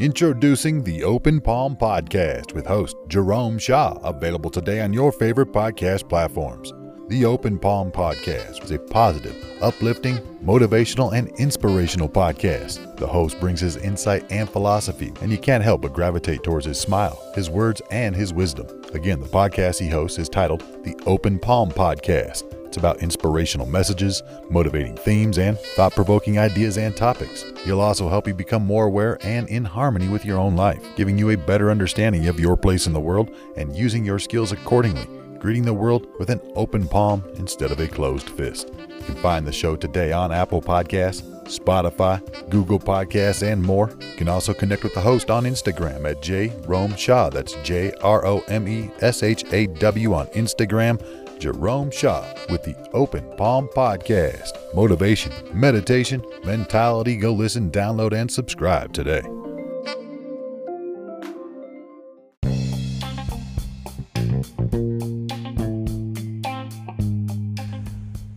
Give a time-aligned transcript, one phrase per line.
[0.00, 6.08] Introducing the Open Palm Podcast with host Jerome Shaw, available today on your favorite podcast
[6.08, 6.72] platforms.
[7.08, 12.96] The Open Palm Podcast is a positive, uplifting, motivational, and inspirational podcast.
[12.96, 16.80] The host brings his insight and philosophy, and you can't help but gravitate towards his
[16.80, 18.68] smile, his words, and his wisdom.
[18.94, 22.44] Again, the podcast he hosts is titled The Open Palm Podcast.
[22.68, 27.42] It's about inspirational messages, motivating themes, and thought provoking ideas and topics.
[27.64, 31.16] He'll also help you become more aware and in harmony with your own life, giving
[31.16, 35.06] you a better understanding of your place in the world and using your skills accordingly,
[35.38, 38.70] greeting the world with an open palm instead of a closed fist.
[38.76, 43.90] You can find the show today on Apple Podcasts, Spotify, Google Podcasts, and more.
[43.98, 47.30] You can also connect with the host on Instagram at J Rome Shaw.
[47.30, 51.00] That's J R O M E S H A W on Instagram.
[51.38, 54.52] Jerome Shaw with the Open Palm Podcast.
[54.74, 57.16] Motivation, meditation, mentality.
[57.16, 59.22] Go listen, download, and subscribe today.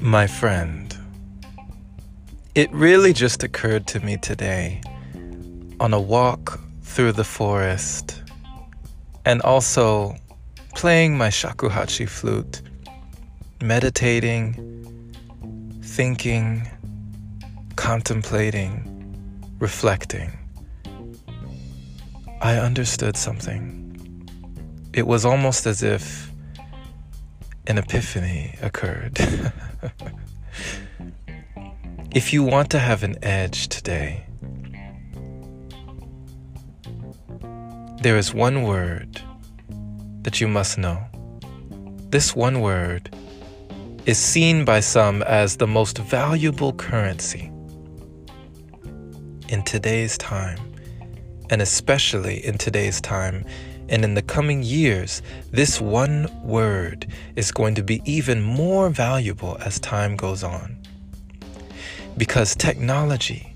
[0.00, 0.96] My friend,
[2.54, 4.80] it really just occurred to me today
[5.80, 8.22] on a walk through the forest
[9.24, 10.14] and also
[10.76, 12.62] playing my shakuhachi flute
[13.64, 14.52] meditating,
[15.82, 16.68] thinking,
[17.76, 19.16] contemplating,
[19.58, 20.30] reflecting,
[22.42, 23.80] I understood something.
[24.92, 26.30] It was almost as if
[27.66, 29.18] an epiphany occurred.
[32.14, 34.26] if you want to have an edge today,
[38.02, 39.22] there is one word
[40.20, 41.02] that you must know.
[42.10, 43.08] This one word
[44.06, 47.50] is seen by some as the most valuable currency.
[49.48, 50.58] In today's time,
[51.48, 53.46] and especially in today's time,
[53.88, 59.56] and in the coming years, this one word is going to be even more valuable
[59.60, 60.78] as time goes on.
[62.18, 63.54] Because technology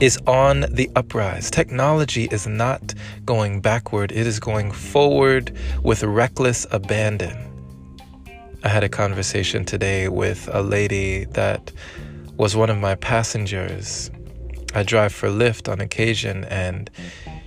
[0.00, 1.50] is on the uprise.
[1.50, 2.94] Technology is not
[3.24, 7.53] going backward, it is going forward with reckless abandon.
[8.64, 11.70] I had a conversation today with a lady that
[12.38, 14.10] was one of my passengers.
[14.74, 16.90] I drive for Lyft on occasion, and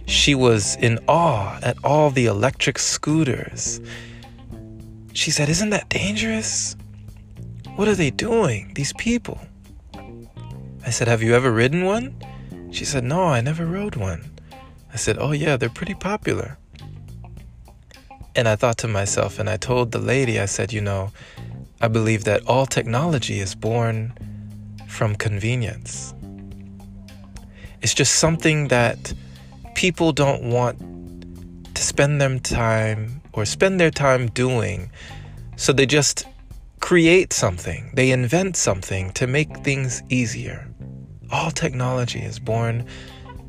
[0.05, 3.81] she was in awe at all the electric scooters.
[5.13, 6.75] She said, Isn't that dangerous?
[7.77, 9.41] What are they doing, these people?
[10.85, 12.15] I said, Have you ever ridden one?
[12.69, 14.23] She said, No, I never rode one.
[14.93, 16.59] I said, Oh, yeah, they're pretty popular.
[18.37, 21.11] And I thought to myself, and I told the lady, I said, you know,
[21.81, 24.13] I believe that all technology is born
[24.87, 26.13] from convenience.
[27.81, 29.11] It's just something that
[29.73, 30.77] people don't want
[31.73, 34.91] to spend their time or spend their time doing.
[35.55, 36.27] So they just
[36.79, 40.71] create something, they invent something to make things easier.
[41.31, 42.85] All technology is born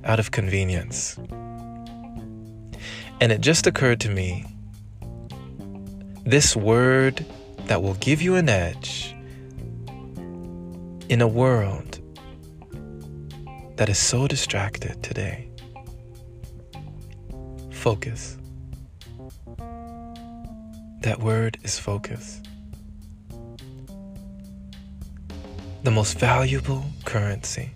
[0.05, 1.19] out of convenience.
[3.21, 4.47] And it just occurred to me
[6.29, 7.25] this word
[7.69, 9.17] that will give you an edge
[11.09, 12.01] in a world
[13.77, 15.49] that is so distracted today.
[17.71, 18.37] Focus.
[21.01, 22.43] That word is focus.
[25.83, 27.71] The most valuable currency.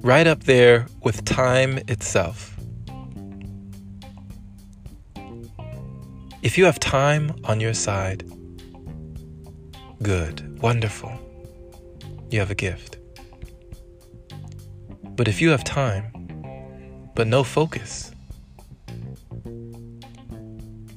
[0.00, 2.51] Right up there with time itself.
[6.42, 8.28] If you have time on your side,
[10.02, 11.12] good, wonderful.
[12.30, 12.96] You have a gift.
[15.14, 16.10] But if you have time,
[17.14, 18.10] but no focus,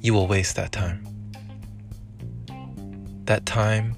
[0.00, 1.06] you will waste that time.
[3.26, 3.94] That time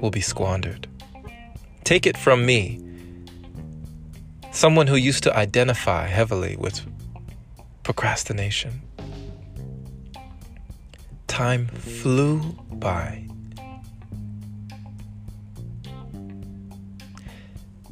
[0.00, 0.86] will be squandered.
[1.82, 2.80] Take it from me,
[4.52, 6.80] someone who used to identify heavily with
[7.82, 8.82] procrastination
[11.34, 12.38] time flew
[12.74, 13.26] by.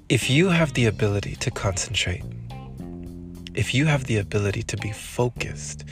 [0.09, 2.23] If you have the ability to concentrate,
[3.57, 5.83] if you have the ability to be focused,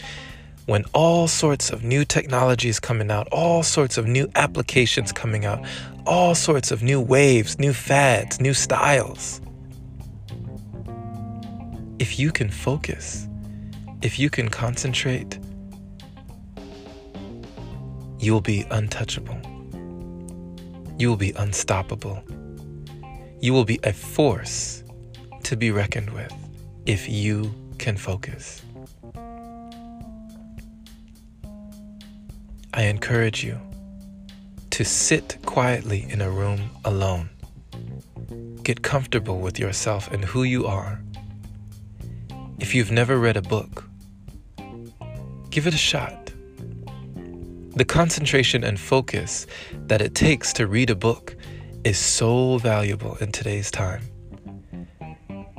[0.66, 5.60] when all sorts of new technologies coming out, all sorts of new applications coming out,
[6.06, 9.40] all sorts of new waves, new fads, new styles.
[11.98, 13.26] If you can focus,
[14.02, 15.40] if you can concentrate,
[18.20, 19.40] you will be untouchable.
[20.98, 22.22] You will be unstoppable.
[23.40, 24.84] You will be a force
[25.44, 26.32] to be reckoned with.
[26.86, 28.62] if you can focus.
[32.72, 33.60] I encourage you
[34.70, 37.30] to sit quietly in a room alone.
[38.62, 41.00] Get comfortable with yourself and who you are.
[42.58, 43.84] If you've never read a book,
[45.50, 46.29] give it a shot.
[47.80, 49.46] The concentration and focus
[49.86, 51.34] that it takes to read a book
[51.82, 54.02] is so valuable in today's time.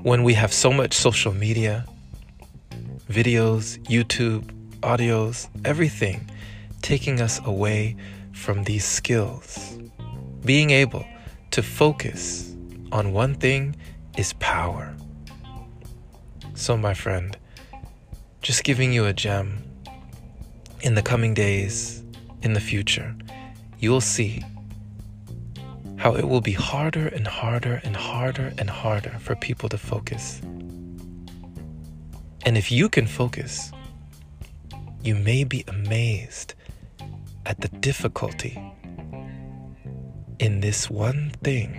[0.04, 1.84] When we have so much social media,
[3.10, 4.44] videos, YouTube,
[4.82, 6.30] audios, everything
[6.84, 7.96] taking us away
[8.34, 9.80] from these skills.
[10.46, 11.04] Being able
[11.50, 12.56] to focus
[12.92, 13.76] on one thing
[14.16, 14.96] is power.
[16.54, 17.36] So, my friend,
[18.44, 19.64] just giving you a gem.
[20.84, 22.01] In the coming days,
[22.42, 23.16] in the future,
[23.80, 24.44] you'll see
[25.98, 30.42] how it will be harder and harder and harder and harder for people to focus.
[32.44, 33.72] And if you can focus,
[35.04, 36.56] you may be amazed
[37.46, 38.60] at the difficulty
[40.40, 41.78] in this one thing.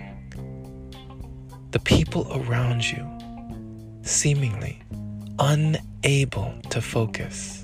[1.71, 3.05] The people around you
[4.03, 4.81] seemingly
[5.39, 7.62] unable to focus.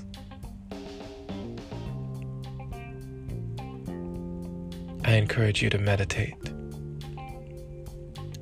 [5.10, 6.36] I encourage you to meditate.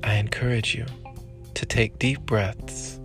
[0.03, 0.85] I encourage you
[1.55, 2.99] to take deep breaths.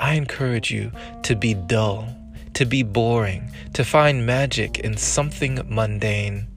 [0.00, 0.90] I encourage you
[1.22, 2.08] to be dull
[2.54, 6.48] to be boring, to find magic in something mundane.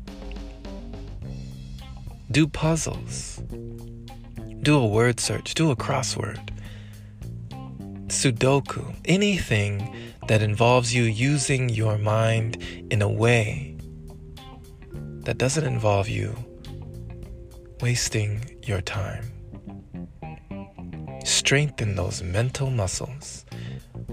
[2.32, 3.42] Do puzzles.
[4.62, 5.54] Do a word search.
[5.56, 6.50] Do a crossword.
[8.08, 8.96] Sudoku.
[9.06, 9.96] Anything
[10.28, 12.58] that involves you using your mind
[12.92, 13.67] in a way
[15.28, 16.34] that doesn't involve you
[17.82, 19.30] wasting your time.
[21.26, 23.46] Strengthen those mental muscles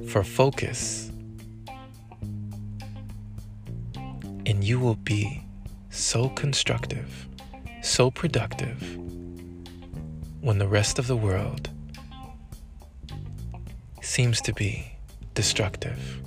[0.08, 1.12] for focus
[4.44, 5.40] and you will be
[5.88, 7.28] so constructive,
[7.80, 8.82] so productive
[10.40, 11.70] when the rest of the world
[14.02, 14.84] seems to be
[15.34, 16.20] destructive.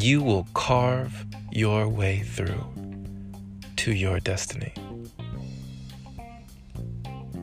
[0.00, 1.27] You will carve
[1.58, 2.64] your way through
[3.74, 4.72] to your destiny.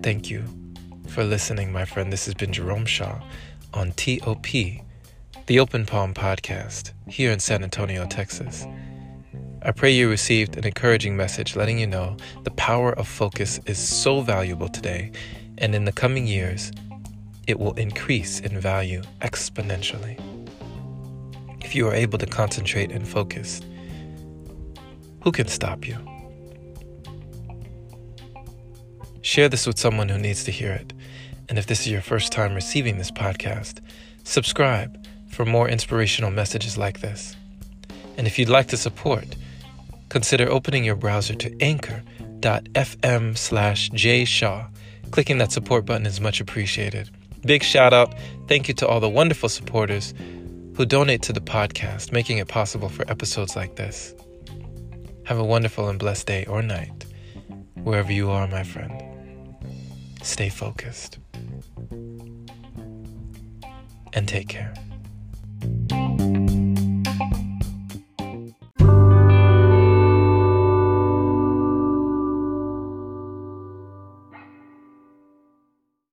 [0.02, 0.46] Thank you
[1.10, 2.14] for listening, my friend.
[2.14, 3.22] This has been Jerome Shaw
[3.74, 4.46] on TOP
[5.48, 8.66] the Open Palm Podcast here in San Antonio, Texas.
[9.62, 13.78] I pray you received an encouraging message letting you know the power of focus is
[13.78, 15.12] so valuable today,
[15.58, 16.72] and in the coming years,
[17.48, 20.18] it will increase in value exponentially.
[21.64, 23.62] If you are able to concentrate and focus,
[25.26, 25.98] who can stop you?
[29.22, 30.94] Share this with someone who needs to hear it.
[31.50, 33.80] And if this is your first time receiving this podcast,
[34.24, 37.36] subscribe for more inspirational messages like this.
[38.18, 39.36] And if you'd like to support,
[40.10, 44.68] consider opening your browser to anchor.fm slash jshaw.
[45.10, 47.10] Clicking that support button is much appreciated.
[47.44, 48.14] Big shout out,
[48.48, 50.14] thank you to all the wonderful supporters
[50.76, 54.14] who donate to the podcast, making it possible for episodes like this.
[55.26, 57.06] Have a wonderful and blessed day or night,
[57.84, 58.94] wherever you are, my friend.
[60.22, 61.18] Stay focused
[64.14, 64.74] and take care.